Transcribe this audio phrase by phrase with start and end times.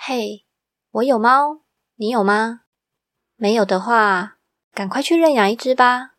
[0.00, 0.46] 嘿，
[0.92, 1.62] 我有猫，
[1.96, 2.60] 你有吗？
[3.34, 4.38] 没有的话，
[4.72, 6.12] 赶快去认养一只吧。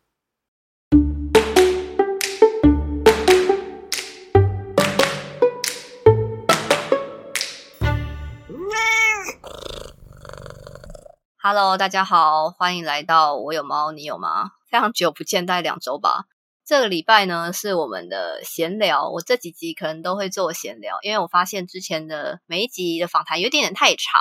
[11.42, 14.52] Hello，大家好，欢迎来到我有猫，你有吗？
[14.70, 16.26] 非常久不见，大概两周吧。
[16.70, 24.20] 这个礼拜呢是我们的闲聊，我这几集可能都会做闲聊，因为我发现之前的每一集的访谈有点点太长，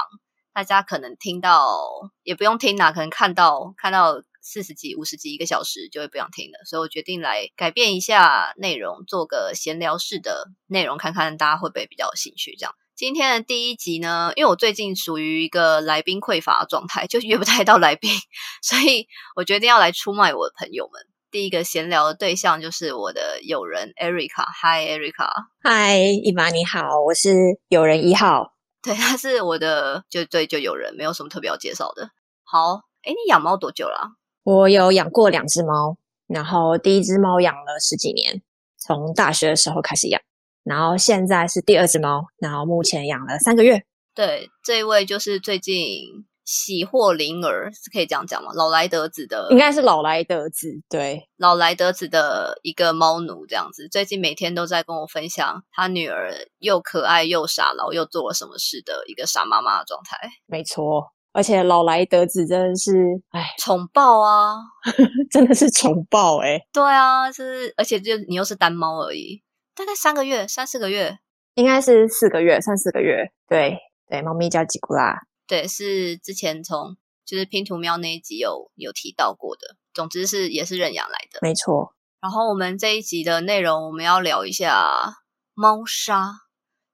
[0.52, 1.78] 大家可能听到
[2.24, 12.56] 也不用听啦，可能看到看到四十集、五十集、一个小时就会不想听了，所以我决定来改变一下内容，做个闲聊式的内容，看看大家会不会比较有兴趣。
[12.58, 12.74] 这样。
[12.96, 18.10] 今天的第一集呢，因为我最近属于一个来宾匮乏的状态，就约不太到来宾，
[18.64, 21.06] 所以我决定要来出卖我的朋友们。
[21.32, 24.46] 第一个闲聊的对象就是我的友人 Erica。
[24.62, 25.30] Hi Erica，
[25.62, 27.30] 嗨，伊玛你好，我是
[27.68, 28.56] 友人一号。
[28.82, 32.10] 对，他是我的，就对，就友人，没有什么特别要介绍的。
[32.44, 34.14] 好，哎，你养猫多久了？
[34.44, 38.42] 我有养过两只猫，然后第一只猫养了十几年，
[38.78, 40.20] 从大学的时候开始养。
[40.64, 43.84] 然后现在是第二只猫，然后目前养了三个月。
[44.16, 48.50] 对，这一位就是最近喜获麟儿，是可以这样讲吗？
[48.56, 53.88] 老来得子的，应该是老来得子，对，老来得子的一个猫奴这样子。
[53.88, 60.18] 最近每天都在跟我分享他女儿又可爱又傻，然后又做了什么事的一个傻妈妈的状态。
[60.48, 64.56] 没错，而且老来得子真的是，哎，宠爆啊，
[65.30, 66.60] 真的是宠爆哎。
[66.74, 69.44] 对啊，是，而且就你又是单猫而已。
[69.76, 71.20] 大概三个月，三四个月，
[71.54, 73.32] 应该是四个月，三四个月。
[73.48, 73.78] 对
[74.10, 75.29] 对，猫咪叫吉古拉。
[75.50, 79.76] 对，是之前从就是拼图喵那一集有有提到过的。
[79.94, 81.96] 总之是也是认养来的，没错。
[82.22, 85.16] 然后我们这一集的内容，我们要聊一下
[85.56, 86.34] 猫砂。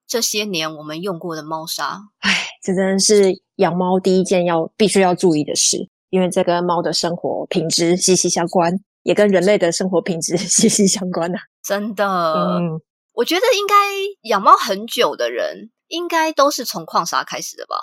[0.08, 8.80] 这些年我们用过的猫砂，唉，这真的是养猫第一件要必须要注意的事，因为这跟猫的生活品质息息相关。
[9.03, 12.03] 也跟人类的生活品质 息息相关呐，真的。
[12.34, 12.81] 嗯，
[13.13, 13.75] 我觉得应该
[14.24, 17.75] 养猫很久的人，应该都是从矿砂开始的吧？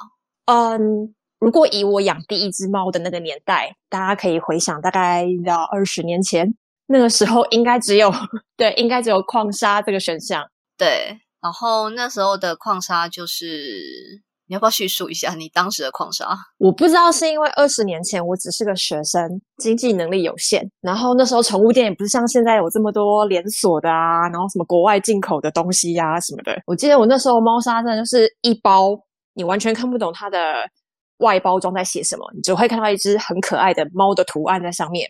[0.46, 6.54] 嗯，如果以我养第一只猫的那个年代，大家可以回想，大概到二十年前，
[6.86, 8.12] 那个时候应该只有
[8.56, 10.44] 对，应该只有矿砂这个选项。
[10.76, 14.22] 对，然后那时候的矿砂就是。
[14.48, 16.36] 你要不要叙述一下你当时的矿砂？
[16.58, 26.60] 我不知道是因为二十年前我只是个学生，经济能力有限，然后那时候宠物店也不是像现在有这么多连锁的啊，然后什么国外进口的东西呀什么的。
[26.66, 28.90] 我记得我那时候猫砂真的就是一包，
[29.34, 30.68] 你完全看不懂它的
[31.18, 35.08] 外包装在写什么，你只会看到一只很可爱的猫的图案在上面。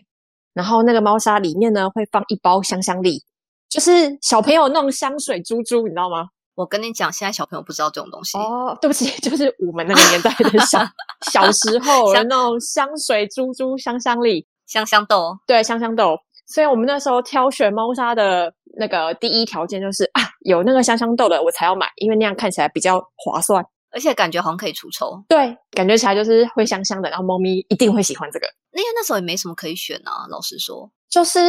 [0.53, 3.23] 然后那个猫砂里面呢会放一包香香粒，
[3.69, 6.27] 就是小朋友那种香水珠珠，你知道吗？
[6.55, 8.77] 我跟你讲，现在小朋友不知道这种东西哦。
[8.79, 10.79] 对不起， 就是我们那个年代的小
[11.31, 15.35] 小时候的那种香水、珠珠、香香粒、香香豆。
[15.47, 16.15] 对，香香豆。
[16.45, 25.23] 所以我们那时候挑选猫砂的那个第一条件就是啊，有那个香香豆的我才要买，因为那样看起来比较划算，而且感觉好像可以除臭。
[25.29, 28.47] 对，感觉起来就是会香香的，然后猫咪一定会喜欢这个。
[28.73, 31.39] 因为那时候也没什么可以选啊，老实说，就是。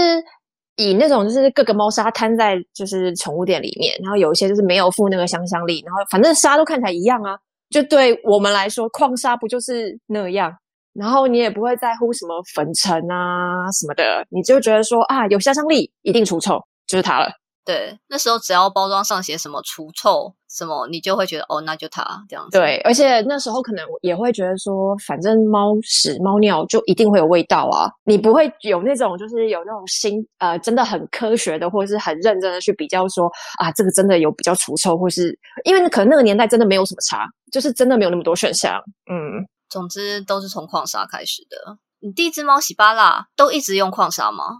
[0.76, 7.38] 以那种就是各个猫砂摊在就是宠物店里面，然后有一些就是没有附那个香香力，然后反正沙都看起来一样啊。
[7.70, 10.52] 就对我们来说，矿砂不就是那样？
[10.92, 17.30] 然后你也不会在乎什么粉尘啊什么的，你就觉得说啊，有香香力一定除臭，就是它了。
[17.64, 22.58] 对，那时候只要包装上写什么除臭什么，你就会觉得哦，那就它这样子。
[22.58, 38.78] 对，而且那时候可能也会觉得说，反正猫屎猫尿就一定会有味道啊，你不会有那种就是有那种心呃，真的很科学的或者是很认真的去比较说啊，这个真的有比较除臭，或是因为可能那个年代真的没有什么差，就是真的没有那么多选项。
[39.10, 41.78] 嗯，总之都是从矿砂开始的。
[42.00, 44.58] 你第一只猫喜巴拉都一直用矿砂吗？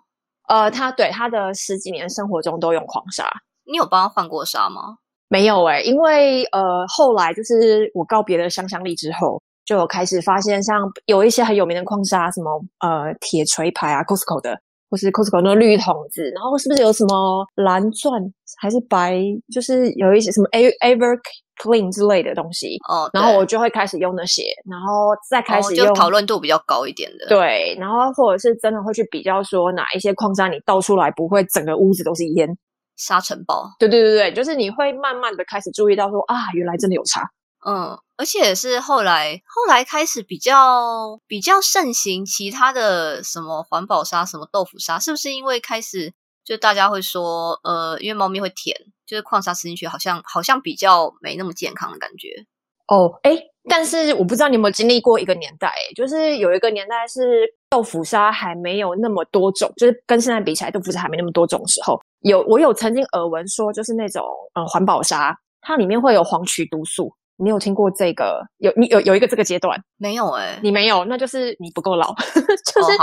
[0.49, 3.29] 呃，他对他的十几年生活中都用矿砂，
[3.65, 4.99] 你有帮他换过砂吗？
[5.29, 14.61] 没有哎，因为呃，后来就是我告别了香香力之后，就开始发现像有一些很有名的矿砂，什么呃铁锤牌啊，Costco 的，
[14.95, 18.23] 或是 Costco 那绿桶子，然后是不是有什么蓝钻
[18.61, 19.19] 还是白，
[19.53, 21.19] 就是有一些什么 Ever。
[21.63, 27.29] clean 之类的东西哦，然后我就会开始用那些，然后再开始用讨论度比较高一点的。
[27.29, 32.49] 对，然后或者是真的会去比较说哪一些矿砂你倒出来不会整个屋子都是烟，
[32.97, 33.71] 沙尘暴。
[33.79, 37.23] 对对对对，就是你会慢慢的开始注意到说啊，原来真的有差。
[37.67, 46.13] 嗯，而且是后来后来开始比较比较盛行其他的什么环保沙、什么豆腐沙，是不是因为开始？
[46.45, 48.77] 就大家会说，呃，因为猫咪会舔，
[49.07, 52.29] 就是矿砂吃进去好像好像比较没那么健康的感觉。
[52.87, 53.35] 哦，哎，
[53.67, 64.23] 但是我不知道你有没有经历过一个年代，就是有一个年代是豆腐沙还没有那么多种，就是跟现在比起来，豆腐沙还没那么多种时候，有我有曾经耳闻说，就是那种
[64.53, 67.11] 呃环保沙，它里面会有黄曲毒素。
[67.37, 68.41] 你有听过这个？
[68.59, 70.31] 有你有有一个这个阶段没有？
[70.31, 72.15] 哎，你没有，那就是你不够老。
[72.73, 72.97] 就是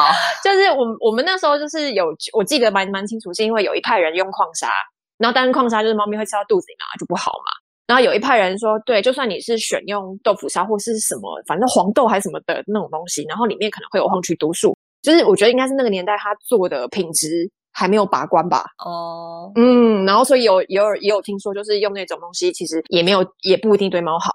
[0.44, 4.70] 就是我我们那时候就是有，我记得蛮蛮清楚，是因为有一派人用矿砂，
[5.18, 7.52] 然后但是矿砂就是猫咪会吃到肚子里嘛，就不好嘛。
[7.88, 18.66] 然后有一派人说，对，就算你是选用豆腐砂或是什么，反正黄豆还是什么的那种东西，然后里面可能会有黄曲毒素，就是我觉得应该是那个年代他做的品质还没有把关吧。
[18.86, 24.32] 哦，嗯，然后所以有有也有听说，就是用那种东西，其实也没有也不一定对猫好，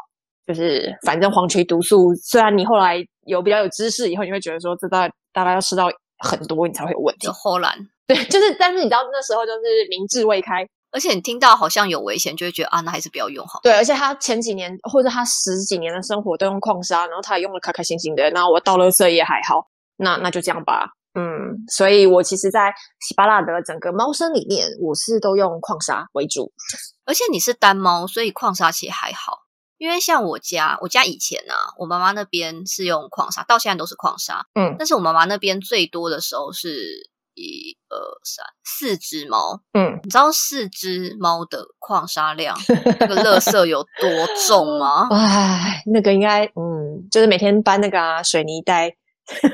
[0.47, 5.89] 就是反正黄曲毒素，虽然你后来有比较有知识以后，你会觉得说这大大概要吃到
[6.19, 7.29] 很多，你才会有问题。
[7.29, 10.67] 后来对，就是但是你知道那时候就是明智未开。
[10.93, 13.61] 而且你听到好像有危险，就会觉得啊，那还是不要用好。
[13.63, 19.67] 对，而且他前几年或者他十几年的生活都用矿砂，然后他也用的开开心心的，那我倒垃圾也还好，
[19.99, 20.89] 那那就这样吧。
[21.17, 26.53] 嗯，所以我其实，在喜巴拉的整个猫生里面，我是都用矿砂为主。
[27.05, 29.39] 而且你是单猫，所以矿砂其实还好。
[29.79, 34.47] 因为像我家，我家以前呢，我妈妈那边是用矿砂，到现在都是矿砂。
[34.55, 37.11] 嗯，但是我妈妈那边最多的时候是。
[37.39, 39.61] 一二三，四只猫。
[39.75, 42.57] 嗯，你知道四只猫的矿砂量，
[42.99, 44.11] 那个垃圾有多
[44.49, 45.07] 重吗？
[45.13, 48.97] 哎，那个应该，嗯，就是每天搬那个水泥袋，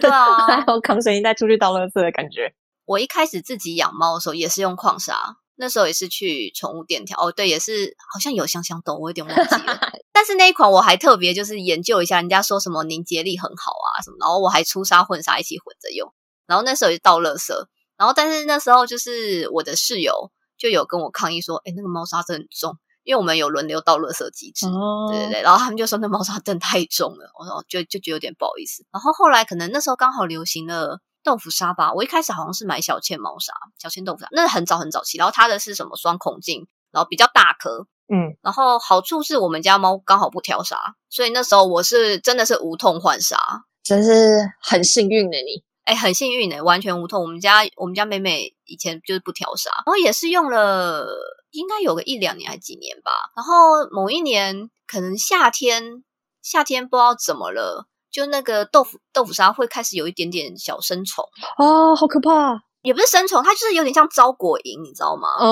[0.01, 2.55] 对啊， 还有扛水泥袋出去倒垃圾的感觉。
[2.85, 7.19] 我一开始自己养猫的时候也是用矿砂，那时候也是去宠物店挑。
[7.19, 9.81] 哦，对，也是好像有香香豆，我有点忘记了。
[10.13, 16.13] 但是那一款我还特别就是研究一下，人家说什么凝结力很好啊什么，然后我还粗砂混砂一起混着用。
[16.47, 17.55] 然后那时候就倒垃圾，
[17.97, 24.67] 然后但是那时候就是我的室友就有跟我抗议说：“哎，那个猫砂真的很重，因为我们有轮流倒垃圾机制，
[25.11, 28.85] 对对对。”然后他们就说那猫砂真太重了，我说就就觉得有点不好意思。
[28.93, 35.19] 然后后来可能那时候刚好流行了豆腐砂吧，我一开始好像是买小倩猫砂、小倩豆腐砂，那是很早很早期。
[35.19, 38.37] 然后它的是什么双孔径，然后比较大颗，嗯。
[38.43, 40.77] 然后好处是我们家猫刚好不挑沙，
[41.09, 43.39] 所以那时候我是真的是无痛换砂，
[43.83, 45.65] 真是很幸运的你。
[45.85, 47.21] 哎，很幸运的，完全无痛。
[47.23, 51.09] 我们家我们家美美以前就是不挑沙，然后也是用了
[51.53, 53.13] 应该有个一两年还几年吧。
[53.37, 56.03] 然后某一年可能夏天
[56.43, 61.25] 夏天不知道怎么了，就那个豆腐豆腐沙会开始有一点点小生虫
[61.59, 62.61] 哦，好可怕！
[62.83, 65.29] 也不是生虫，它就是有点像招果蝇，你知道吗？
[65.39, 65.49] 嗯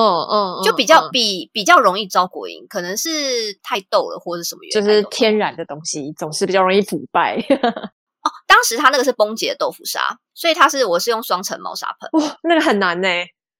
[0.59, 7.37] 嗯，就比较比比较容易招果蝇，可能是太逗了或者什么原因，就是天然的东西总是比较容易腐败。
[8.23, 12.21] 哦，当时它那个是崩解豆腐砂，所以它是我是用双层猫砂盆。
[12.21, 13.09] 哇，那个很难呢。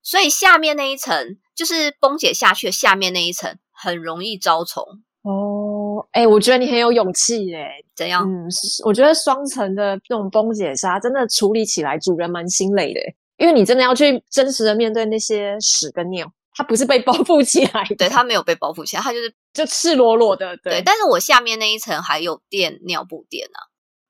[0.03, 4.83] 所以下面那一层就是崩解下去的下面那一层很容易招虫。
[5.21, 7.73] 哦，哎，我觉得你很有勇气哎。
[7.95, 8.27] 怎样？
[8.27, 8.49] 嗯，
[8.87, 13.01] 我觉得双层的那种崩解沙真的处理起来主人蛮心累的，
[13.37, 20.57] 因为你真的要去真实的面对那些屎跟尿，它不是被包覆起来，对，它没有被包覆起来，它就是就赤裸裸的。
[20.65, 23.61] 对，但是我下面那一层还有垫尿布垫啊。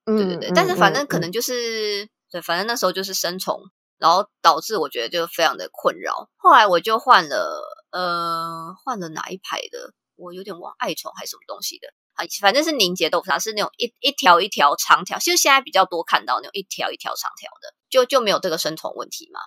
[0.05, 3.59] 对对对，但是反正可能就是对，反正那时候就是生虫，
[4.01, 6.27] 然后导致我觉得就非常的困扰。
[6.35, 7.61] 后来我就换了，
[7.91, 9.93] 呃，换了哪一排的？
[10.15, 11.87] 我有点忘，爱宠还是什么东西的？
[12.15, 19.39] 啊，反正是凝结豆腐，它是那种一一条一条长条，其实现在比较多看到那种一条一条长条的，就就没有这个生虫问题嘛。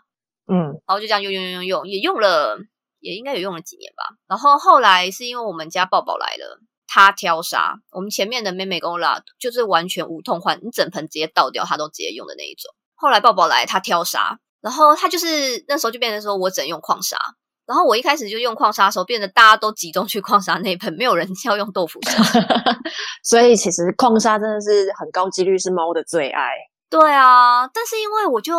[0.46, 2.58] 嗯，然后就这样用用用用用，也用了，
[3.00, 4.04] 也应该也用了几年吧。
[4.28, 6.60] 然后后来是因为我们家抱抱来了。
[6.86, 12.72] 他挑沙，我们前面的妹妹跟我拉就是完全无痛换，你整盆直接倒掉，他都直接用的那一种。
[12.94, 17.18] 后来抱抱来，他挑沙，然后他就是那时候就变成说我只能用矿砂，
[17.66, 22.24] 然后我一开始就用矿砂的时候，变得大家都集中去矿砂那盆，没有人要用豆腐砂。
[23.22, 26.48] 所以其实矿砂真的是很高几率是猫的最爱。
[26.88, 28.54] 对啊，但是因为我就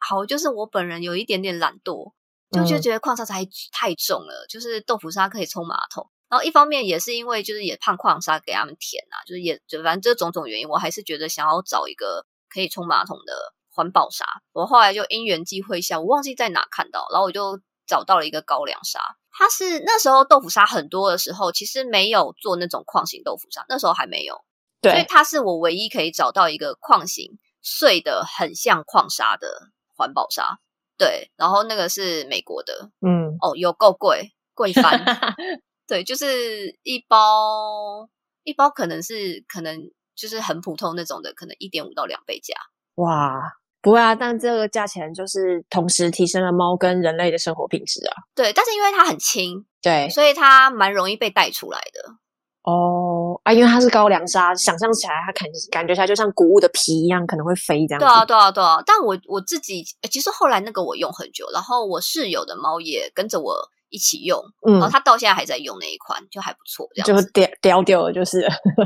[0.00, 2.12] 好，就是我本人有一点点懒惰，
[2.50, 6.08] 就就觉得矿砂太太重了，就是豆腐砂可以冲马桶。
[6.30, 14.24] 然后一方面也是因为就是也怕矿砂给他们舔啊，就是也就反正这种种原因，我还是觉得想要找一个可以冲马桶的环保沙。
[14.52, 19.00] 我后来就因缘际会下，我忘记在哪看到，然后我就找到了一个高粱沙。
[19.30, 24.44] 它是那时候豆腐沙很多的时候，其实没有做那种矿型豆腐沙，那时候还没有。
[24.80, 29.48] 对，所以它是我唯一可以找到一个矿型碎的很像矿沙的
[29.96, 30.58] 环保沙。
[30.98, 35.02] 对，然后那个是美国的，嗯，哦，有够贵，贵翻。
[35.88, 38.08] 对，就是一包
[38.44, 42.54] 一包，可能是可能就是很普通那种的，可能一点五到两倍价。
[42.96, 43.40] 哇，
[43.82, 48.14] 不会啊，但这个价钱就是同时提升了猫跟人类的生活品质啊。
[48.34, 52.14] 对，但是因为它很轻，对，所以它蛮容易被带出来的。
[52.62, 58.06] 哦，啊，因为它是高粱沙，想象起来它感感觉起来就像谷物的皮一样，可能会飞这样子。
[58.06, 58.80] 对啊，对啊，对啊。
[58.86, 63.56] 但我我自己其实后来那个我用很久，然后我室友的猫也跟着我
[63.92, 68.40] 一起用，嗯然后他到现在还在用那一款，就还不错，这样就掉掉掉了，就是。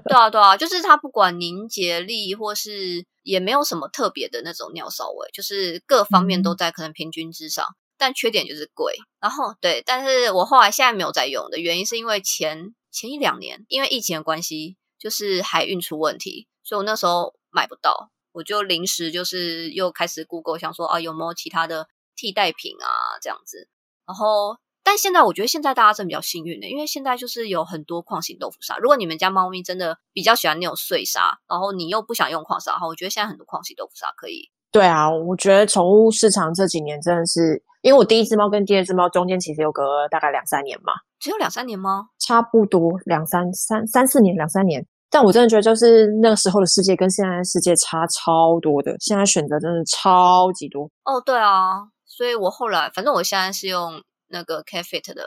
[0.04, 7.64] 对啊，对啊，就是它不管凝结力或是也没有什么特别的那种尿骚味，就是各方面都在可能平均之上。
[7.98, 23.66] 但缺点就是贵，然后对，但是我后来现在没有在用的原因是因为前前一两年因为疫情的关系，就是海运出问题，所以我那时候买不到，我就临时就是又开始 Google 想说啊有没有其他的替代品啊这样子，
[24.06, 34.48] 然后但现在我觉得现在大家真比较幸运的，因为现在就是有很多矿型豆腐砂，如果你们家猫咪真的比较喜欢那种碎沙，然后你又不想用矿砂，哈，我觉得现在很多矿型豆腐砂可以。
[34.70, 37.64] 对啊，我觉得宠物市场这几年真的是。
[37.82, 42.06] 因为我第一只猫跟第二只猫中间其实有隔大概两三年嘛，只有两三年吗？
[42.18, 44.84] 差不多两三三三四年，两三年。
[45.08, 50.90] 但我真的觉得，就是那个时候的世界跟现在的世界差超多的，现在选择真的超级多。
[51.04, 55.24] 哦，对啊，所以我后来反正我现在是用那个 c a f e t 的，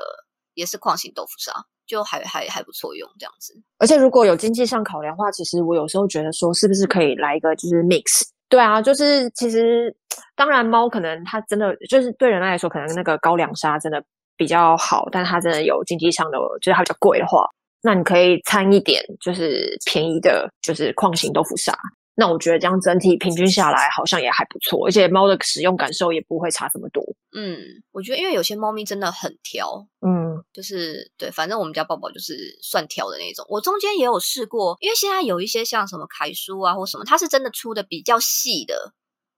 [0.53, 1.53] 也是矿型豆腐砂，
[1.85, 3.53] 就还还还不错用这样子。
[3.77, 8.27] 而且如果有经济上考量的话，其实我有时候觉得说，是不是可以来一个就是 mix。
[8.49, 9.95] 对啊，就是其实，
[10.35, 14.03] 当然猫可能它真的就是对人类来说，可能那个高粱沙真的
[14.35, 17.47] 比较好，但它真的有经济上的，就是它比较贵的话，
[17.83, 21.77] 那你可以掺一点，就是便宜的，就是矿型豆腐砂。
[22.19, 27.01] 那我觉得这样整体平均下来好像也还不错，而且猫的使用感受也不会差这么多。
[27.33, 27.57] 嗯，
[27.93, 33.45] 我觉得因为有些猫咪真的很挑，嗯，就是对，反正我们家宝宝就是算挑的那种。
[33.47, 38.93] 我中间也有试过，因为现在有一些像什么楷书啊或什么，它是真的出的比较细的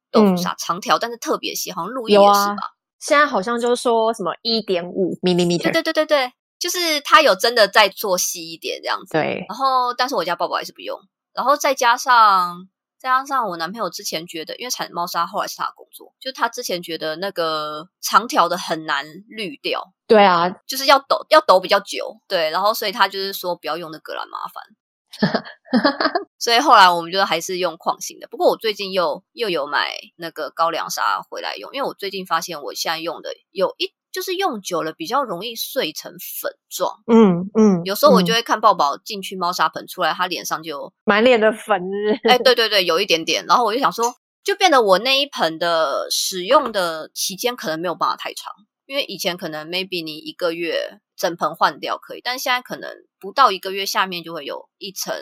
[0.10, 2.74] 豆腐砂，长条，但是特别细，好像路易也是吧？
[3.00, 9.14] 现在好像就是说什么一点五米米米，对对对对对，就是它有真的在做细一点这样子。
[9.14, 10.98] 对，然后但是我家宝宝还是不用。
[11.34, 19.82] 然后再加上，再加上我男朋友之前觉得，因为铲猫砂后来是他的工作，就他之前觉得那个长条的很难滤掉。
[20.08, 22.18] 对啊，就是要抖，要抖比较久。
[22.28, 24.64] 对，然后所以他就是说不要用那个了，麻烦。
[26.40, 28.28] 所以后来我们就还是用矿型的。
[28.28, 33.94] 不过我最近又又有买那个高粱砂回来用，因为我最近发现我现在用的有一。
[34.12, 41.82] 就是用久了比较容易碎成粉状，嗯嗯，有时候我就会看抱抱进去猫砂盆出来，他脸上就满脸的粉，
[42.30, 44.14] 哎，对对对，有一点点，然后我就想说，
[44.44, 48.52] 就变得我那一盆的使用的期间可能没有办法太长，
[48.86, 52.90] 因为以前可能 maybe 你一个月整盆换掉可以，但现在可能
[53.20, 55.16] 不到一个月，下面就会有一层。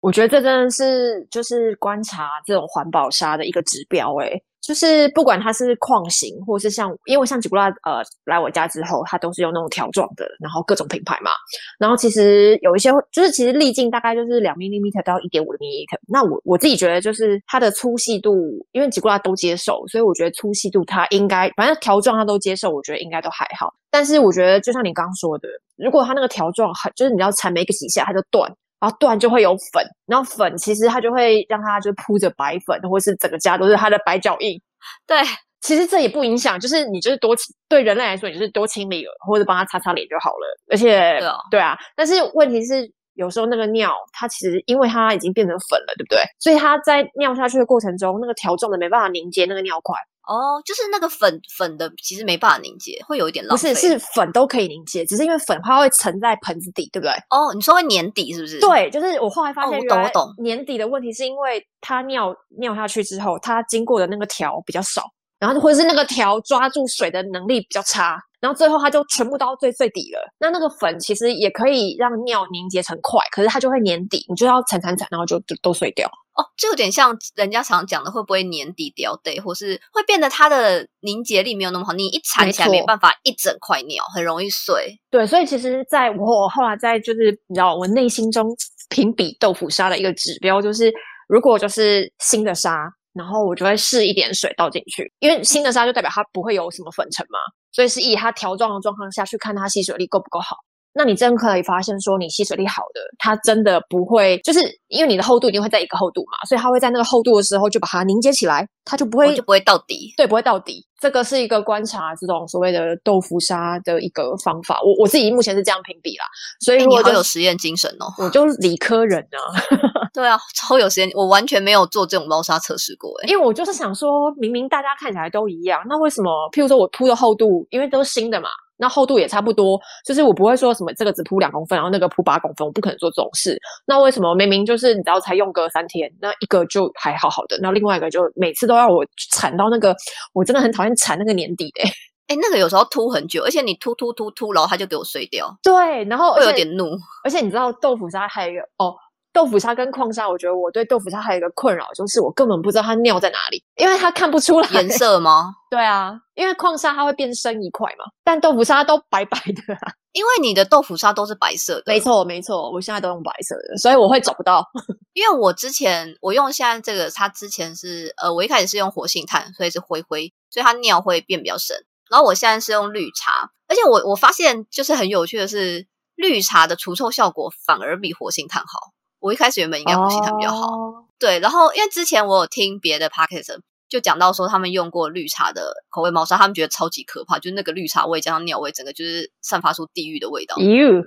[0.00, 4.40] 我觉得这真的是就是观察这种环保沙的一个指标，哎。
[4.68, 11.30] 就是不管它是矿型，或是像，因为像吉古拉，呃，来我家之后，它都是用那种条状的，然后各种品牌嘛。
[11.78, 15.86] 然后其实有一些，就是其实粒径大概就是两 mm 到一点五 mm。
[16.06, 18.30] 那我我自己觉得，就是它的粗细度，
[18.72, 23.72] 因为吉古拉都接受，所以我觉得粗细度它应该，反正条状它都接受，我觉得应该都还好。
[23.90, 25.48] 但是我觉得，就像你刚刚说的，
[25.78, 28.54] 如果它那个条状很，就是你要缠没个几下它就断。
[28.80, 34.60] 然后断就会有粉，然后粉其实它就会让它就铺着白粉，或是整个家都是它的白脚印。
[35.06, 35.18] 对，
[35.60, 37.34] 其实这也不影响，就是你就是多
[37.68, 40.58] 对人类来说，你就是多清理或者帮它擦擦脸就好了。
[40.70, 41.18] 而且，
[41.50, 46.22] 对啊，但是问题是有时候那个尿它其实因为它已经变成粉了，对不对？
[46.38, 49.96] 所以它在尿下去的过程中，那个条状的没办法凝结那个尿块。
[50.28, 53.72] 哦，就是那个粉粉的，其实没办法凝结，会有一点浪费。
[53.72, 57.12] 不是，是粉都可以凝结，只是因为粉它会沉在盆子底，对不对？
[57.30, 58.60] 哦，你说会粘底是不是？
[58.60, 60.34] 对，就是我后来发现，我懂我懂。
[60.44, 65.04] 粘底的问题是因为它尿尿下去之后，它经过的那个条比较少，
[65.38, 68.18] 然后或者是那个条抓住水的能力比较差。
[68.40, 70.20] 然后最后它就全部到最最底了。
[70.38, 76.06] 那那个粉其实也可以让尿凝结成块，可是它就会粘底，你就要铲铲铲，然后就就都碎掉。
[76.06, 84.96] 哦，这有点像人家常讲的，会不会粘底掉对，或是会变得它的凝结力没有那么好，你一铲起来没办法一整块尿，很容易碎。
[85.10, 88.46] 对，所以其实在我后来在就是你知道我内心中
[88.88, 90.94] 评比豆腐沙的一个指标，就是
[91.26, 97.38] 如果就是新的沙，然后我就会试一点水倒进去，因为新的沙就代表它不会有什么粉尘嘛。
[97.72, 100.56] 所以是以它条状的状况下去看它吸水力够不够好。
[100.98, 110.84] 那你真可以发现说，你吸水力好的，它真的不会，就是因为你的厚度一定会在一个厚度嘛，所以它会在那个厚度的时候就把它凝结起来，它就不会就不会到底，对，不会到底。
[111.00, 114.80] 这个是一个观察这种所谓的豆腐沙的一个方法。
[114.82, 116.24] 我我自己目前是这样评比啦，
[116.58, 119.54] 所以你好有实验精神哦，我就理科人啊，
[120.12, 128.48] 对啊，超有实验，我完全没有做这种猫砂测试过，因为我就是想说，明明大家看起来都一样，那为什么，譬如说我铺的厚度，因为都是新的嘛。
[128.78, 133.60] 那厚度也差不多，就是我不会说什么这个只铺两公分，然后那个铺八公分，我不可能做这种事。
[133.86, 139.94] 那为什么明明就是你知道才用个三天，那一个就还好好的，那另外一个就每次都要我铲到那个，
[140.32, 141.82] 我真的很讨厌铲那个年底的、
[142.28, 146.90] 哎，那个有时候凸很久，而且你凸凸凸凸，然后它就给我碎掉，对，然后会有点怒。
[147.24, 148.94] 而且你知道豆腐沙还有哦，
[149.32, 154.88] 豆腐沙跟矿沙，我觉得我对豆腐沙还有一个困扰，就是我根本不知道它尿在哪里，因为它看不出来颜。
[154.90, 155.54] 色吗？
[155.70, 159.92] 对啊，因为矿沙它会变深一块嘛，但豆腐沙都白白的、啊。
[160.12, 164.66] 因为你的豆腐沙都是白色的，没错，没错，我现在都用白色的，所以我会找不到。
[165.12, 171.76] 因为我之前我用现在这个，它之前是呃，我一开始是用活性炭，所以是灰灰，所以它尿会变比较深。
[172.10, 178.92] 然后我现在是用绿茶，而且我我发现就是很有趣的是，绿茶的除臭效果反而比活性炭好。
[179.20, 181.38] 我一开始原本应该活性炭比较好，哦对。
[181.40, 183.58] 然后因为之前我有听别的 podcast
[183.88, 190.56] 就讲到说，他们用过绿茶的口味猫砂，他们觉得超级可怕，就是那个绿茶味加上尿味，整个就是散发出地狱的味道。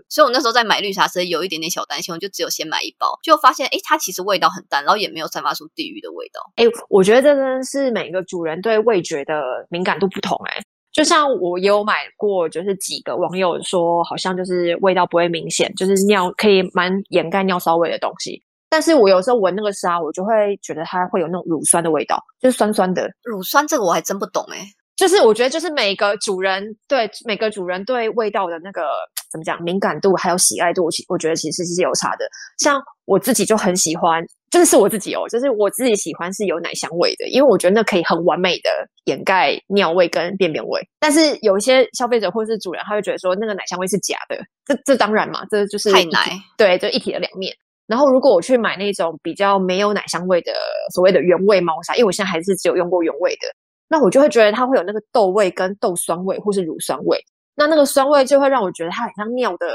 [0.10, 6.42] 所以我那时候在买绿茶时有一点点小担心，我就只有先买一包，就发现诶它其实味道很淡，然后也没有散发出地狱的味道。
[6.56, 18.42] 哎、我觉得这真的是每个主人对味觉的敏感度不同、哎，就像我也有买过，就是几个网友说，好像就是味道不会明显，就是尿可以蛮掩盖尿骚味的东西。
[18.70, 23.10] 但是我有时候闻那个沙，我就会觉得它会有那种乳酸的味道，就是酸酸的。
[23.24, 24.58] 乳酸这个我还真不懂诶
[24.98, 28.84] 就是我觉得，就是每个主人对每个主人对味道的那个
[29.32, 32.26] 怎么讲敏感度还有喜爱度，其我觉得其实是有差的。
[32.60, 38.70] 像我自己就很喜欢，这是我自己哦，就是我自己喜欢是有奶香味的，因为我觉得那可以很完美的
[39.06, 40.82] 掩盖尿味跟便便味。
[41.00, 47.56] 但是有一些消费者或是主人，他会觉得说那个奶香味是假的，这这当然嘛，这就是太奶，对，就一体的两面。
[47.88, 50.52] 然后，如果我去买那种比较没有奶香味的
[50.94, 53.48] 所谓的原味猫砂，因为我现在还是只有用过原味的，
[53.90, 57.18] 那我就会觉得它会有那个豆味跟豆酸味或是乳酸味。
[57.54, 59.68] 那那个酸味就会让我觉得它很像尿的，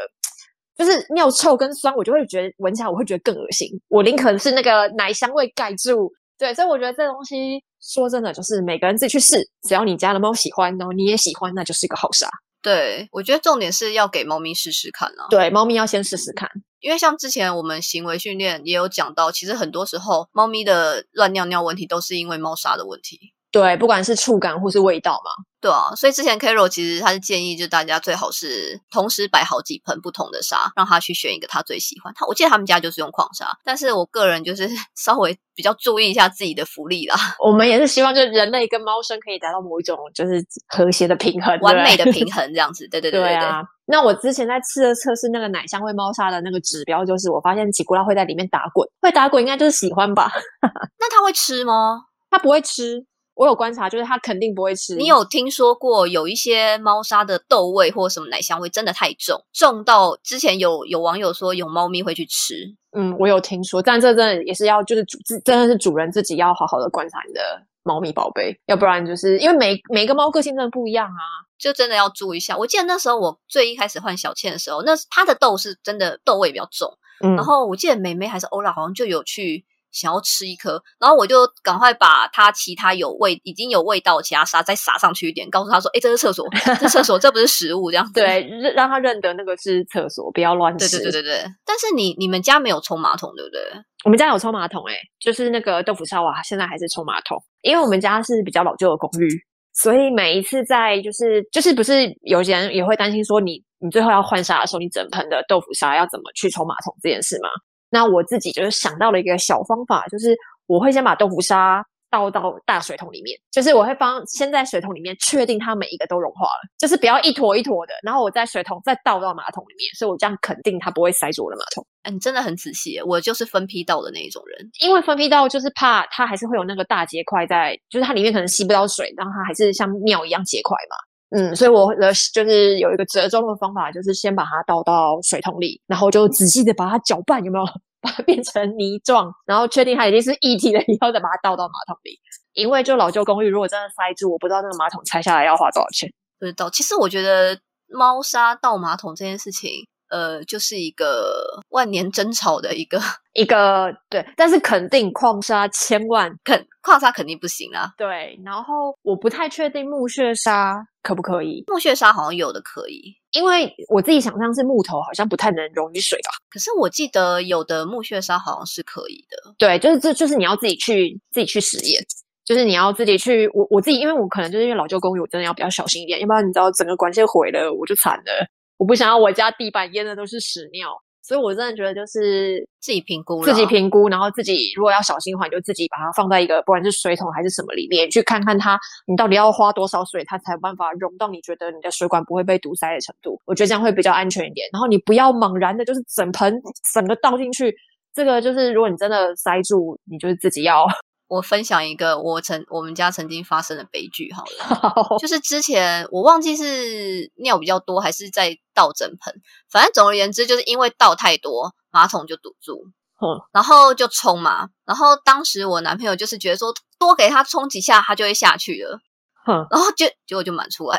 [0.77, 3.69] 就是尿臭跟酸，我就会觉得闻起来我会觉得更恶心。
[3.89, 6.13] 我宁可是那个奶香味盖住。
[6.39, 12.29] 对，所以我觉得这东西说真的，就是每个人自己去试，只要你家的猫喜欢，然后你也喜欢，那就是一个好沙。
[12.61, 15.29] 对我觉得重点是要给猫咪试试看啊。
[15.31, 16.51] 对，猫咪要先试试看。
[16.81, 23.19] 因为像之前我们行为训练也有讲到，其实很多时候猫咪的乱尿尿问题都是因为猫砂的问题。
[23.51, 25.31] 对，不管是触感或是味道嘛。
[25.61, 32.13] 对啊，所以之前 Carol 其实他是建议，就大家最好是同时摆好几盆不同的沙，让他去选一个他最喜欢。
[32.15, 42.87] 他我记得他们家就是用矿沙，但是我个人就是 稍微比较注意一下自己的福利啦， 我们也是希望，就是人类跟猫生可以达到某一种就是和谐的平衡，完美的平衡这样子。
[42.89, 43.63] 对对对对对啊。
[43.89, 50.31] 那我之前在吃的测试那个奶香味猫砂的那个指标，就是我发现吉古拉会在里面打滚，会打滚应该就是喜欢吧？
[51.01, 52.03] 那它会吃吗？
[52.29, 54.97] 它不会吃，我有观察，就是它肯定不会吃。
[54.97, 62.75] 你有听说过有一些猫砂的豆味或什么奶香味真的太重，重到之前有有网友说有猫咪会去吃。
[62.93, 67.41] 嗯，我有听说，但这真的也是要就是主自真的是主人自己要好好的观察你的
[67.83, 71.45] 猫咪宝贝，要不然就是因为每每个猫个性真的不一样啊。
[71.59, 72.55] 就真的要注意一下。
[72.55, 79.65] 我记得那时候我最一开始换小倩的时候，那它的豆是真的豆味比较重，嗯，然后我记得美美还是欧拉好像就有去
[79.97, 88.13] 想要吃一颗，然后我就赶快把它其他有味已经有味道的其他沙再撒上去一点，告诉他说：“哎，这是厕所， 这是厕所，这不是食物。”这样子。
[88.13, 90.99] 对，认让他认得那个是厕所，不要乱吃。
[90.99, 91.45] 对对对对。
[91.65, 93.61] 但是你你们家没有冲马桶，对不对？
[94.05, 99.29] 我们家有冲马桶、欸，就是那个豆腐沙瓦，现在还是冲马桶，因为我们家是比较老旧的公寓，
[99.73, 107.49] 所以每一次在就是就是不是有些人也会担心说你你最后要换沙的时候，你整盆的豆腐沙要怎么去冲马桶这件事吗？
[107.97, 121.83] 那我自己就是想到了一个小方法，就是我会先把豆腐沙倒到大水桶里面，就是我会帮先在水桶里面确定它每一个都融化了，就是不要一坨一坨的，然后我在水桶再倒到马桶里面，所以我这样肯定它不会塞住我的马桶。
[122.03, 124.71] 哎，你真的很仔细，我就是分批倒的那一种人。
[124.81, 130.97] 因为分批倒就是怕它还是会有那个大结块在，就是它里面可能吸不到水，然后它还是像尿一样结块嘛。
[131.31, 137.65] 嗯，所以我的就是有一个折中的方法，就是先把它倒到水桶里，然后就仔细的把它搅拌，有没有
[138.07, 142.19] 把它变成泥状，然后确定它已经是液体了以后，再把它倒到马桶里。
[142.55, 146.11] 因为就老旧公寓，如果真的塞住，我不知道那个马桶拆下来要花多少钱。
[146.39, 149.71] 不知道，其实我觉得猫砂倒马桶这件事情，
[150.09, 152.99] 呃，就是一个万年争吵的一个，
[153.35, 157.93] 一个对，但是肯定矿砂千万肯矿砂肯定不行啦。
[157.99, 166.31] 对，然后我不太确定木屑砂可不可以，木屑沙好像有的可以，因为我自己想象是木头，好像不太能溶于水吧？
[166.51, 169.55] 可是我记得有的木屑沙好像是可以的。
[169.57, 172.05] 对，就是这就是你要自己去自己去实验。
[172.45, 178.47] 就是你要自己去，我我自己，因为我可能就是因为老旧公寓，我真的要比较小心一点，要不然你知道整个管线毁了，我就惨了。
[178.79, 180.91] 我不想要我家地板淹的都是屎尿，
[181.27, 193.41] 所以我真的觉得就是自己评估，自己评估，然后自己如果要小心的话，你就自己把它放在一个不管是水桶还是什么里面，去看看它，你到底要花多少水，它才有办法融到你觉得你的水管不会被堵塞的程度。
[193.45, 194.69] 我觉得这样会比较安全一点。
[194.73, 196.63] 然后你不要猛然的，就是整盆
[196.95, 197.75] 整个倒进去，
[198.15, 200.87] 这个就是如果你真的塞住，你就是自己要。
[201.29, 209.35] 我分享一个我曾我们家曾经发生的悲剧，好了， 就是之前我忘记是尿比较多还是在倒整盆，
[209.71, 212.87] 反正总而言之，就是因为倒太多，马桶就堵住，
[213.21, 219.01] 嗯，然后就冲嘛，然后当时我男朋友就是觉得说多给他冲几下，他就会下去了，
[219.49, 220.99] 嗯，然后就结果就满出来，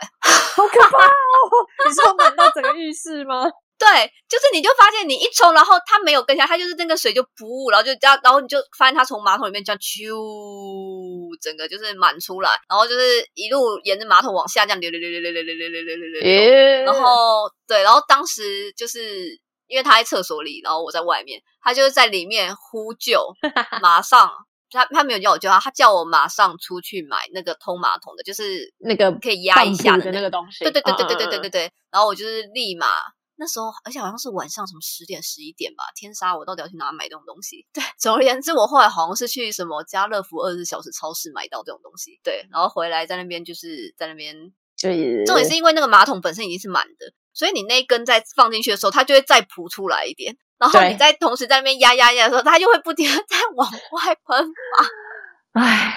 [0.56, 1.08] 好可怕哦！
[1.88, 3.46] 你说满到整个浴室吗？
[3.80, 3.88] 对，
[4.28, 10.12] 就是你就发现你一冲，然后它没有跟下，它就是那个水就不，然后就这样，然后你就发现它从马桶里面这样啾，
[11.40, 19.28] 整个就是满出来，然后就是一路沿着马桶往下这样流流流流流流流流流流流，然后对，然后当时就是
[19.68, 23.24] 因为他在厕所里，然后我在外面，他就是在里面呼救，
[23.84, 24.32] 马上
[24.72, 32.88] 他他没有叫我救他，他叫我马上出去买那个通马桶的，就是那个可以压一下的那个东西，对对对对对对对对对，然后我就是立马。
[33.40, 35.84] 那时候，而且好像是晚上，什么十点、十一点吧。
[35.96, 37.66] 天杀，我到底要去哪买这种东西？
[37.72, 42.20] 对，总而言之，我后来好像是去什么家乐福二十四小时超市买到这种东西。
[42.24, 44.36] 对，然后回来在那边就是在那边，
[44.82, 50.36] 对，重点是因为那个马桶本身已经是满的，所以你那一根再放进去的时候，它就会再扑出来一点。
[50.58, 54.48] 然后你再同时在那边压压压的时候，它就会不停的 在往外喷
[55.54, 55.62] 发。
[55.62, 55.94] 唉，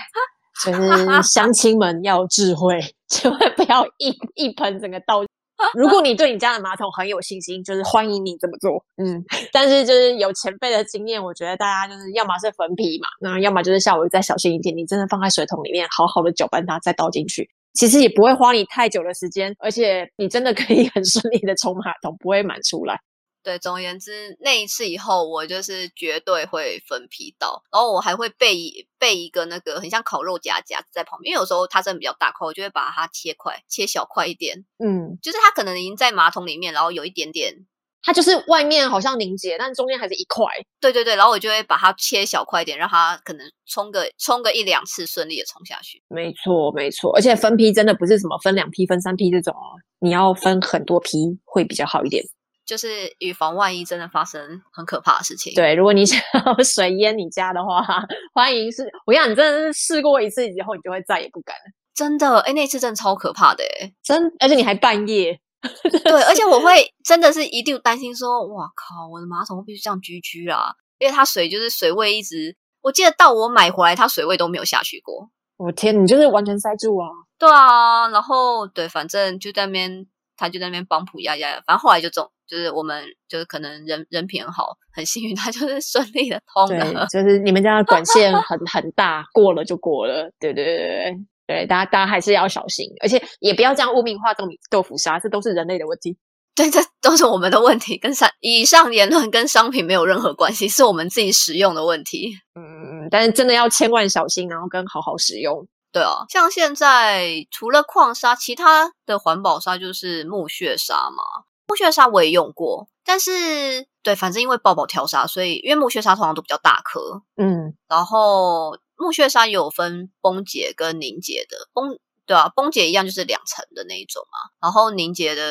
[0.63, 5.25] 就是乡亲们要智慧， 千万不要一一盆整个倒。
[5.75, 8.85] 如果你对你家的马桶很有信心，就是欢迎你这么做。
[8.97, 22.99] 嗯， 但是就是有前辈的经验，我觉得大家就是要么是粉皮嘛，那要么就是下午再小心一点，你真的放在水桶里面，好好的搅拌它，再倒进去，其实也不会花你太久的时间，而且你真的可以很顺利的冲马桶，不会满出来。
[23.43, 34.65] 对，总而言之，那一次以后，我就是绝对会分批倒，然后我还会备备一个那个很像烤肉夹夹在旁边，因为有时候它真的比较大块，我就会把它切块，切小块一点。
[34.79, 37.67] 嗯，就是它可能已经在马桶里面，然后有一点点，
[38.03, 40.45] 它就是外面好像凝结，但中间还是一块。
[40.79, 46.03] 对对对，然后我就会把它切小块一点，让它可能冲个冲个一两次顺利的冲下去。
[46.09, 52.23] 没错没错，而且分批真的不是什么分两批、分三批这种哦，你要分很多批会比较好一点。
[52.71, 55.53] 就是预防万一真的发生很可怕的事情。
[55.55, 57.85] 对，如果你 想要水淹你家的话，
[58.33, 58.89] 欢迎是。
[59.07, 61.63] 我讲你真的是试过一次以后，你就会再也不敢了。
[61.93, 65.41] 真的，哎，那次真的超可怕的，哎，真，而且你还半夜。
[66.05, 75.29] 对，而且我会真的是一定担心说，哇靠，我的马桶必须这样居居啦，因为它水就是水位一直，我记得到我买回来，它水位都没有下去过。
[75.57, 77.09] 我天，你就是完全塞住啊！
[77.37, 80.07] 对啊，然后对，反正就在那边，
[80.37, 82.31] 他就在那边帮浦压压，反正后来就中。
[82.51, 87.07] 就是我们就是可能人人品很好，很幸运，他就是 顺利的通了。
[87.07, 90.29] 就是你们家的管线很很大，过了就过了。
[90.41, 96.19] 对对对对对，大家大家还是要小心，而且也不要这样污名化豆米豆腐沙，这都是人类的问题。
[96.57, 102.33] 对，这都是我们的问题，跟商以上言论跟商品没有任何关系，是我们自己使用的问题。
[102.57, 105.67] 嗯但是真的要千万小心，然后跟好好使用。
[105.93, 111.23] 对啊，像现在除了矿砂，其他的环保砂就是木屑砂嘛。
[111.71, 125.43] 木屑砂我也用过，但是对，反正因为爆爆跳砂，所以因为木屑沙通常都比较大颗，嗯，然后木屑沙有分崩解跟凝结的，崩对啊，崩解一样就是两层的那一种嘛，然后凝结的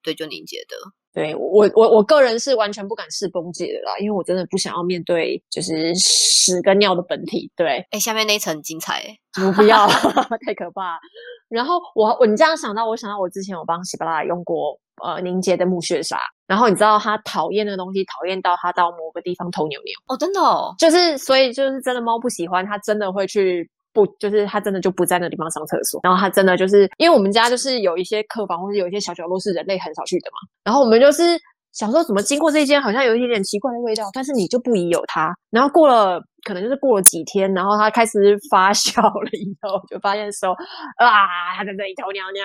[0.00, 0.76] 对，就凝结的，
[1.12, 9.88] 对我我我个人是完全不敢试崩解的啦，因为我真的不想要面对就是屎跟尿的本体，对，哎，下面那一层很精彩，我不要，
[10.46, 11.00] 太可怕。
[11.48, 14.78] 然后我我你这样想到，我想到我之前有帮喜巴拉用过。
[15.02, 31.38] 呃，凝结的木屑沙，然后你知道他讨厌那个东西，讨厌到他到某个地方偷牛牛哦，真的哦，就是所以就是真的猫不喜欢，它真的会去不，就是它真的就不在那地方上厕所，然后它真的就是因为我们家就是有一些客房或者有一些小角落是人类很少去的嘛，然后我们就是
[31.72, 40.52] 想说怎么经过这间好像有一点点奇怪的味道，但是你就不疑有它，然后过了可能就是过了几天，然后它开始发 酵了以后，就发现说
[40.96, 42.42] 啊，它在这里偷尿尿。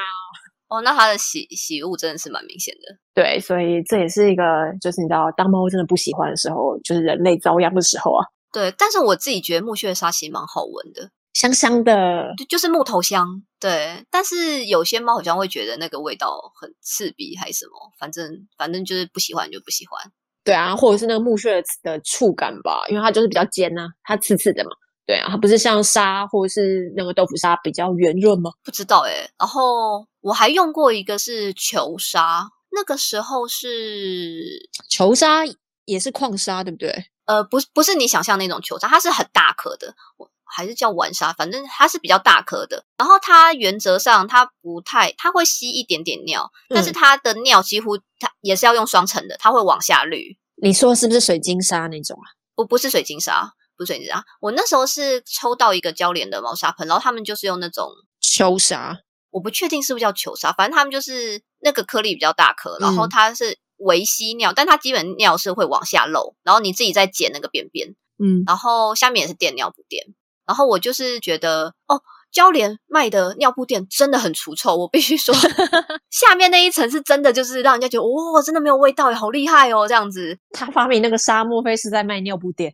[0.73, 2.97] 哦，那它的洗洗物真的是蛮明显的。
[3.13, 4.43] 对，所以这也是一个，
[4.81, 8.25] 就是你知道，当猫真的不喜欢的时候，就是人类遭殃的时候啊。
[8.51, 13.43] 对，但是我自己觉得木屑沙其实蛮好闻的，香香的，就就是木头香。
[13.59, 20.11] 对，但是有些猫好像会觉得那个味道很刺鼻，还是什么，反正反正就是不喜欢就不喜欢。
[20.43, 24.71] 对啊，或者是那个木屑的触感吧，因为它就是比较尖呐，它刺刺的嘛。
[25.05, 28.51] 对啊，它不是像沙或是那个豆腐沙比较圆润吗？
[28.63, 35.41] 不知道诶、然后我还用过一个是球沙，那个时候是 球沙
[35.85, 37.05] 也是矿沙，对不对？
[37.25, 42.85] 呃，不是不是你想象那种球沙，它是很大颗的，我还是叫玩沙，反正它是比较大颗的。
[42.97, 52.27] 然后它原则上它不太，它会吸一点点尿，但是嗯它的尿几乎它也是要用双层的，它会往下滤，你说是不是水晶沙那种啊？
[52.55, 54.23] 不不是水晶沙，不是水晶沙。
[54.41, 57.87] 我那时候是抽到一个交联的猫砂盆，然后他们就是用那种。
[58.21, 58.97] 球砂，
[59.31, 70.05] 我不确定是不是叫球砂，反正他们就是那个颗粒比较大颗，然后嗯它是微吸尿，但它基本尿是会往下漏，然后你自己再捡那个便便，嗯，然后下面也是垫尿布垫，
[70.47, 72.01] 然后我就是觉得哦。
[72.33, 75.35] 交联卖的尿布垫真的很除臭，我必须说，
[76.09, 80.35] 下面那一层是真的，就是让人家觉得哇、真的没有味道耶，好厉害哦，这样子。
[80.49, 82.73] 他发明那个沙，莫非是在卖尿布垫？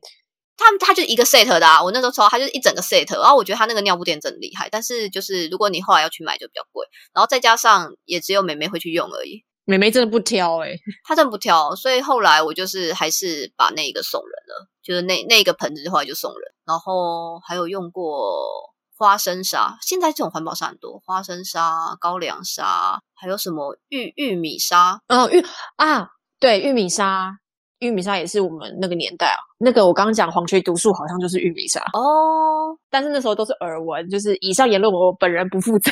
[0.59, 10.75] 他们他就一个 set 的啊，我那时候抽到它就是一整个 set，然后我觉得它那个尿布垫真的厉害，但是就是如果你后来要去买就比较贵，然后再加上也只有妹妹会去用而已，妹妹真的不挑哎、
[11.07, 18.45] 她真的不挑，所以后来我就是还是把那一个送人了，就是那那个盆子后来就送人，然后还有用过
[18.97, 25.41] 花生沙，现在这种环保沙很多，花生沙、高粱沙，还有什么玉玉米沙，哦，玉
[25.77, 27.37] 啊，对，玉米沙，
[27.79, 29.39] 玉米沙也是我们那个年代啊。
[29.57, 35.91] 那个我刚刚讲黄曲毒素好像就是玉米沙，哦，但是那时候都是耳闻，就是以上言论我本人不负责。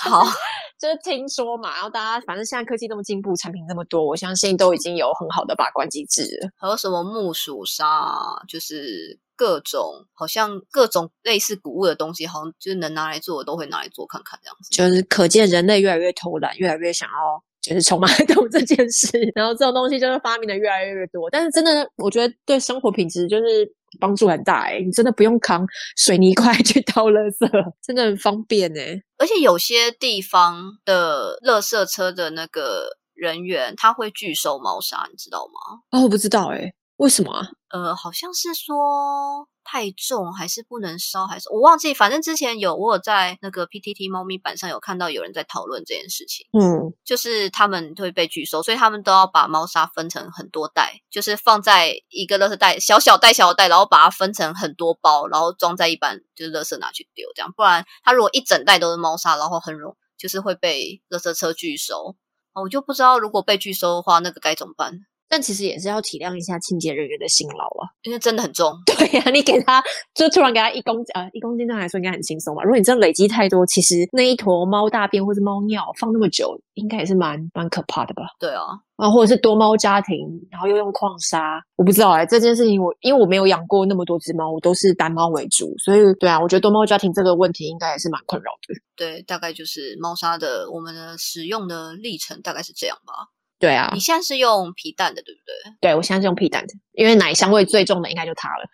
[0.00, 0.22] 好，
[0.78, 6.50] 就是听说嘛，然后大家反正现在科技那么进步，产品这么多，我相信都已经有很好的把关机制了。
[6.56, 14.70] 还有什么木薯沙，就是各种好像各种类似谷物的东西，好像就是能拿来做的都会拿来做看看这样子。
[14.70, 21.28] 就是可见人类越来越偷懒，越来越想要就是充满爱懂 这件事，然后这种东西就是发明的越来越多。
[21.30, 23.70] 但是真的，我觉得对生活品质就是
[24.00, 35.80] 帮助很大诶、你真的不用扛水泥块去倒垃圾，真的很方便欸诶、而且有些地方的垃圾车的那个人员，他会拒收猫砂，你知道吗？
[35.90, 37.48] 哦，我不知道诶、为什么啊？
[37.70, 41.94] 呃，好像是说太重，还是不能烧，还是我忘记。
[41.94, 46.46] 反正之前有我有在那个 PTT 猫咪版上有看到有人在讨论这件事情。
[46.52, 62.14] 嗯，就是他们会被拒收，所以他们都要把猫砂分成很多袋，就是放在一个垃圾袋，小小袋小袋，然后把它分成很多包，然后装在一般就是垃圾拿去丢，这样不然它如果一整袋都是猫砂，然后很容就是会被垃圾车拒收。
[62.52, 65.06] 哦我就不知道如果被拒收的话，那个该怎么办？
[65.30, 67.88] 但其实也是要体谅一下清洁人员的辛劳啊。
[68.02, 68.70] 因为真的很重。
[68.84, 69.82] 对呀、你给他
[70.14, 72.62] 就突然给他一公呃一公斤，对他来说应该很轻松吧？
[72.64, 78.24] 如果你真的累积太多，其实那一坨猫大便或是猫尿放那么久，应该也是蛮蛮可怕的吧？
[78.38, 78.64] 对啊，
[78.96, 80.16] 啊，或者是多猫家庭，
[80.50, 88.74] 然后又用矿砂，我不知道哎、这件事情我因为我没有养过那么多只猫，我都是单猫为主，所以对啊，我觉得多猫家庭这个问题应该也是蛮困扰的。
[88.96, 93.28] 对，大概就是猫砂的我们的使用的历程大概是这样吧。
[93.60, 95.74] 对啊你，现在是用皮蛋的，对不对？
[95.82, 98.64] 对我现在是用皮蛋的，因为奶香味最重的应该就它了。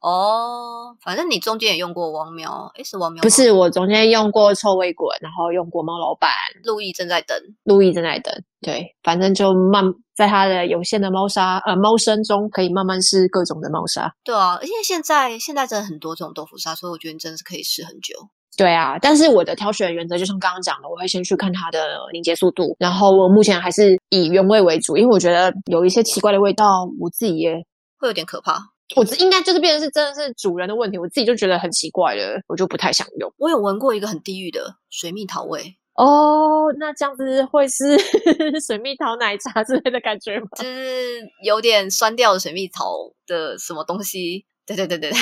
[0.00, 3.20] 哦，反正你中间也用过王喵，诶，是王喵？
[3.22, 6.30] 不是，我中间用过臭味滚，然后用过猫老板，
[6.62, 7.36] 路易正在等。
[7.64, 8.32] 路易正在等。
[8.62, 14.14] 对，反正就慢在它的有限的猫砂呃猫生中，可以慢慢试各种的猫砂。
[14.22, 18.14] 对啊，而且现在现在真的很多这种豆腐砂，所以我觉得你真的是可以试很久。
[18.56, 27.54] 对啊，但是我的挑选原则就像刚刚讲的，我会先去看它的凝结速度，然后我目前还是以原味为主，因为我觉得有一些奇怪的味道，我自己也
[27.98, 28.58] 会有点可怕。
[28.96, 33.32] 我这应该就是变成是真的是主人的问题，我自己就觉得很奇怪了，我就不太想用。
[33.38, 37.96] 我有闻过一个很地狱的水蜜桃味，哦，那这样子会是
[38.66, 40.48] 水蜜桃奶茶之类的感觉吗？
[40.56, 42.92] 就是有点酸掉的水蜜桃
[43.28, 44.44] 的什么东西。
[44.66, 45.18] 对对对对对，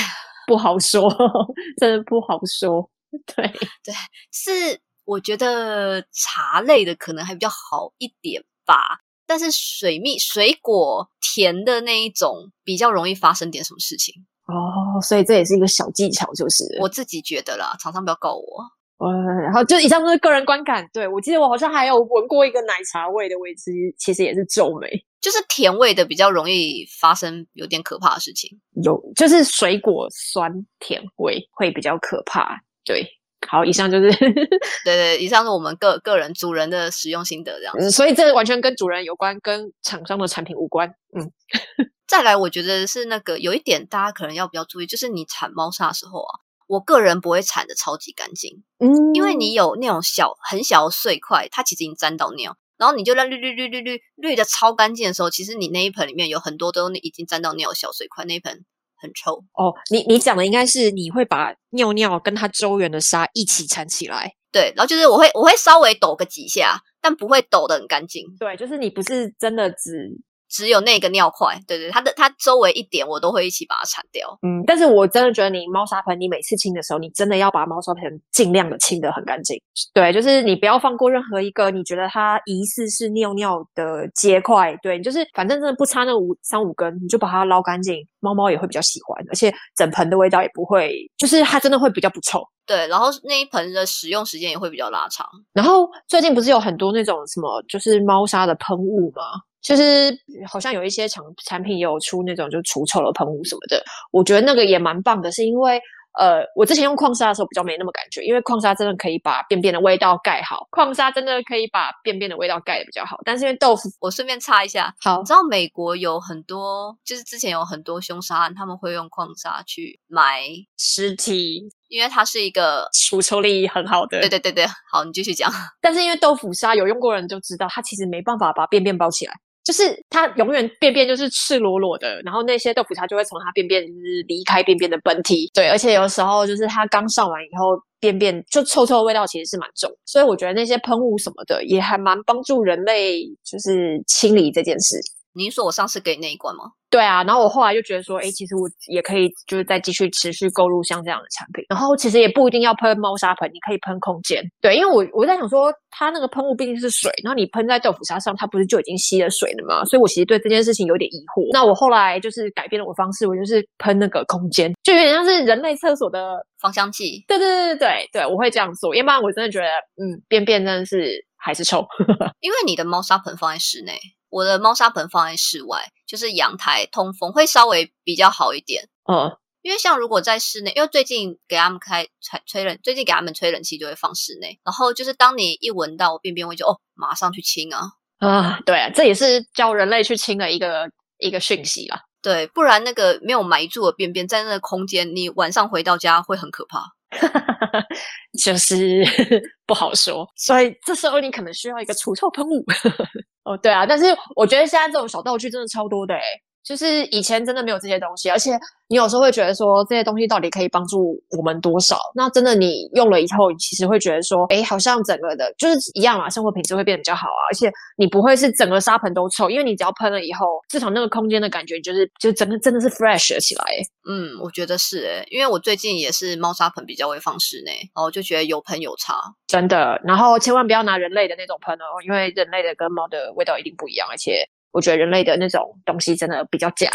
[0.46, 1.08] 不好说，
[1.78, 2.88] 真的不好说。
[3.26, 3.46] 对
[3.82, 3.94] 对，
[4.32, 9.00] 是我觉得茶类的可能还比较好一点吧。
[9.26, 14.14] 但是水蜜水果甜的那一种比较容易发生点什么事情，
[14.46, 18.64] 哦，所以这也是一个小技巧，就是我自己觉得啦，厂商不要告我。
[18.98, 20.88] 呃，然后就以上都是个人观感。
[20.94, 24.88] 对我记得我好像还有闻过一个奶茶味的，我也是其实也是皱眉，
[25.20, 28.58] 就是甜味的比较容易发生有点可怕的事情。
[28.82, 32.58] 有就是水果酸甜味会比较可怕。
[32.88, 33.06] 对，
[33.46, 34.10] 好，以上就是，
[34.82, 37.74] 对对，以上是我们个个人主人的使用心得这样。
[37.78, 40.88] 嗯所以这完全跟主人有关，跟厂商的产品无关。
[41.14, 41.30] 嗯，
[42.08, 52.56] 再来，我觉得是那个有一点大家可能要比较注意，就是你铲猫砂的时候啊，我个人不会铲的超级干净，嗯因为你有那种小很小的碎块，它其实已经沾到尿。
[52.78, 58.64] 然后你就让滤滤滤滤滤滤的超干净的时候，其实你那一盆里面有很多都已经沾到尿小碎块，那一盆
[59.00, 59.32] 很臭。
[59.54, 64.32] 哦，你你讲的应该是你会把尿尿跟它周圆的沙一起缠起来。
[64.50, 68.24] 对，然后就是我会我会稍微抖个几下，但不会抖得很干净。
[68.38, 70.08] 对，就是你不是真的只
[70.48, 74.28] 只有那个尿块，对对，它的它周围一点我都会一起把它铲掉。
[74.42, 79.60] 嗯，但是我真的觉得你猫砂盆，你每次清的时候，你真的要把猫砂盆尽量的清的很干净。
[79.92, 84.76] 对，就是你不要放过任何一个你觉得它疑似是尿尿的结块。
[84.82, 92.42] 对，就是反正真的不差那五三五根，你就把它捞干净，猫猫也会比较喜欢，而且整盆的味道也不会，就是它真的会比较不臭。
[92.66, 95.26] 对，然后那一盆的使用时间也会比较拉长。
[95.54, 99.22] 然后最近不是有很多那种什么，就是猫砂的喷雾吗？
[99.62, 100.16] 就是
[100.46, 105.80] 好像有一些产产品也有出那种就除臭的喷雾什么的，我觉得那个也蛮棒的，是因为
[106.18, 113.16] 呃，我之前用矿砂的时候比较没那么感觉，因为矿砂真的可以把便便的味道盖好，矿砂真的可以把便便的味道盖的比较好。
[113.24, 120.42] 但是因为豆腐，我顺便插一下，好你知道美国有很多，就是之前有很多凶杀案，他们会用矿砂去埋，
[120.76, 125.48] 尸体因为它是一个，除臭力很好的，对对对对，好，你继续讲。
[125.80, 129.32] 但是因为豆腐砂有用过的人就知道，它其实没办法把便便包起来，
[129.68, 135.50] 就是它永远便便就是赤裸裸的，然后那些豆腐渣就会从它便便就是离开便便的本体。
[135.52, 144.96] 对，而且有时候就是它刚上完以后，便便就臭臭的味道其实是蛮重，所以我觉得那些喷雾什么的也还蛮帮助人类就是清理这件事。
[145.34, 146.64] 您说我上次给你那一罐吗？
[146.90, 154.42] 对啊，然后我后来就觉得说，哎，其实我也可以就是再继续持续购入像这样的产品，然后其实也不一定要喷猫砂盆，你可以喷空间。
[154.62, 159.84] 对，因为我我在想说，它那个喷雾毕竟是水，然后你喷在豆腐砂上，它不是就已经吸了水了吗？
[159.84, 161.52] 所以我其实对这件事情有点疑惑。
[161.52, 167.22] 那我后来就是改变了我方式，我就是喷那个空间，就有点像是人类厕所的芳香剂。
[167.28, 169.68] 对对对对对对，我会这样做，要不然我真的觉得，
[170.02, 171.86] 嗯，便便真的是还是臭。
[172.40, 173.98] 因为你的猫砂盆放在室内，
[174.30, 178.88] 我的猫砂盆放在室外，就是阳台通风会稍微比较好一点。
[179.10, 192.02] 嗯，因为像如果在室内，因为最近给他们开吹吹冷，最近给他们吹冷气就会放室内，然后就是当你一闻到便便味就哦，马上去清啊，啊，对啊，这也是教人类去清的一个一个讯息啦。
[192.20, 196.97] 对，不然那个没有埋住的便便在那个空间，你晚上回到家会很可怕。
[198.44, 199.04] 就是
[199.66, 202.64] 不好说，所以这时候你可能需要一个除臭喷雾。
[203.44, 206.20] 哦，对啊，但是我觉得现在这种小道具真的超多的诶
[206.68, 208.50] 就是以前真的没有这些东西，而且
[208.88, 211.98] 你有时候会觉得说这些东西到底可以帮助我们多少？
[212.14, 223.64] 那真的你用了以后，你其实会觉得说，哎，好像整个的就是一样啊，生活品质会变得比较好啊，而且你不会是整个沙盆都臭，因为你只要喷了以后，至少那个空间的感觉就是就整个真的是 fresh 了起来。
[224.06, 229.14] 嗯，我觉得是诶，因为我最近也是猫砂盆比较会放室内，然后就觉得有喷有差。
[229.46, 234.46] 真的，然后千万不要拿人类的那种喷哦，因为人类的跟猫的味道一定不一样，而且
[234.78, 236.88] 我觉得人类的那种东西真的比较假，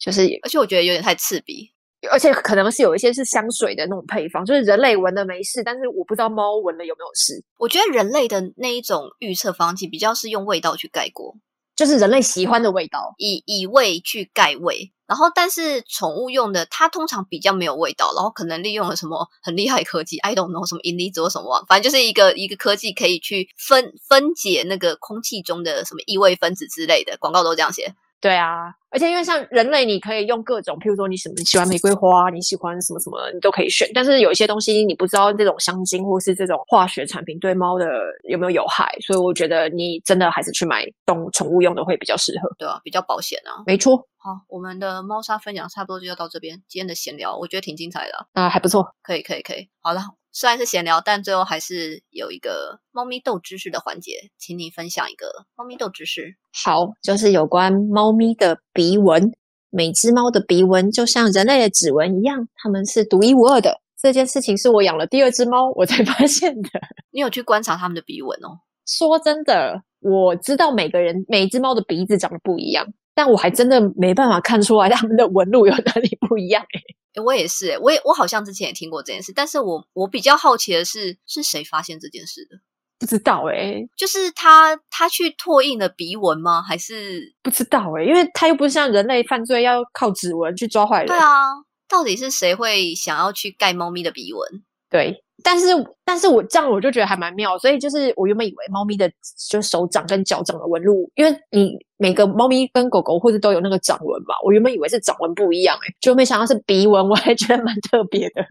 [0.00, 1.70] 就是而且我觉得有点太刺鼻。
[2.10, 11.36] 而且可能是有一些是香水的那种配方，就是人类闻的没事，但是我不知道猫闻了有没有事，我觉得人类的那一种预测方剂比较是用味道去盖过，
[11.80, 13.14] 就是人类喜欢的味道。
[13.16, 14.92] 以以味去盖味。
[15.06, 27.94] 然后，但是宠物用的，它通常比较没有味道，然后可能利用了什么很厉害科技，I don't know 什么银离子或什么，反正就是一个一个科技可以去分分解那个空气中的什么异味分子之类的，广告都这样写。
[28.20, 33.90] 对啊，而且因为像人类，你可以用各种，譬如说你什么你喜欢玫瑰花，你喜欢什么什么，你都可以选。
[33.94, 37.86] 但是有一些东西你不知道这种香精或是这种化学产品对猫的
[38.28, 42.54] 有没有有害，所以我觉得你真的还是去买动宠物用的会比较适合。
[42.58, 43.64] 对啊，比较保险啊。
[43.64, 48.86] 没错，好，我们的猫砂分享差不多就要到这边，今天的闲聊我觉得挺精彩的啊、啊、还不错。
[49.02, 49.68] 可以可以可以。
[49.80, 56.36] 好了，虽然是闲聊，但最后还是有一个猫咪斗知识的环节，请你分享一个猫咪斗知识。
[56.64, 59.32] 好，就是有关猫咪的鼻纹。
[59.72, 63.80] 每只猫的鼻纹就像人类的指纹一样，它们是独一无二的。
[64.00, 66.70] 这件事情是我养了第二只猫我才 发现的。
[67.10, 68.58] 你有去观察它们的鼻纹哦？
[68.86, 76.80] 说真的，我知道每个人每只猫的鼻子长得不一样，但我还真的没办法看出来它们的纹路有哪里不一样、欸。
[77.14, 82.56] 诶我也是诶，我也我好像之前也听过这件事，但是我我比较好奇的是，是谁发现这件事的？
[82.98, 86.60] 不知道哎、就是他他去拓印了鼻纹吗？
[86.62, 91.06] 还是不知道哎、因为他又不是像人类犯罪要靠指纹去抓坏人。
[91.06, 91.48] 对啊？
[91.88, 94.62] 到底是谁会想要去盖猫咪的鼻纹？
[94.90, 95.66] 对，但是
[96.04, 99.10] 但是我这样我就觉得还蛮妙，所以就是我原本以为猫咪的
[99.48, 108.44] 就手掌跟脚掌的纹路，因为你每个猫咪跟狗狗或者都有那个掌纹嘛，我原本以为是掌纹不一样、欸，就没想到是鼻纹，我还觉得蛮特别的。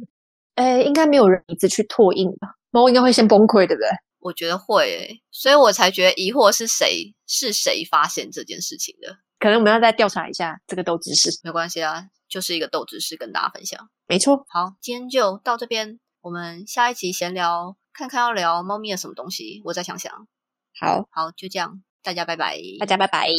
[0.55, 2.55] 哎，应该没有人一直去拓印吧？
[2.71, 3.89] 猫应该会先崩溃，对不对？
[4.19, 9.15] 我觉得会诶，所以我才觉得疑惑是谁是谁发现这件事情的。
[9.39, 11.29] 可能我们要再调查一下这个斗知识。
[11.41, 13.79] 没关系啊，就是一个豆知识跟大家分享。
[14.05, 20.11] 没错，好，今天就到这边，我们下一集闲聊，看看要聊猫咪的什么东西，我再想想。
[20.79, 22.57] 好，好，就这样，大家拜拜。
[22.79, 23.29] 大家拜拜。